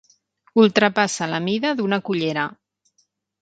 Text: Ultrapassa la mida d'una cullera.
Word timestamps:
Ultrapassa 0.61 1.27
la 1.33 1.41
mida 1.49 1.75
d'una 1.83 2.01
cullera. 2.09 2.47